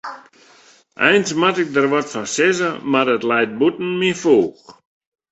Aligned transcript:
Eins 1.07 1.29
moat 1.39 1.57
ik 1.63 1.69
der 1.75 1.87
wat 1.93 2.07
fan 2.13 2.27
sizze, 2.35 2.69
mar 2.91 3.07
it 3.15 3.23
leit 3.29 3.51
bûten 3.59 3.89
myn 3.99 4.15
foech. 4.23 4.61